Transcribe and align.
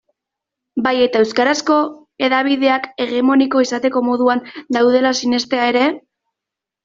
Bai 0.85 0.93
eta 1.07 1.19
euskarazko 1.25 1.75
hedabideak 2.27 2.87
hegemoniko 3.05 3.61
izateko 3.67 4.03
moduan 4.07 4.41
daudela 4.77 5.11
sinestea 5.21 5.69
ere? 5.75 5.85